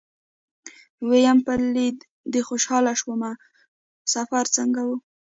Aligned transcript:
ويم 1.09 1.37
په 1.45 1.53
ليدو 1.75 2.05
دې 2.31 2.41
خوشاله 2.47 2.93
شوم 3.01 3.21
سفر 4.13 4.43
څنګه 4.55 4.81
و. 4.87 4.89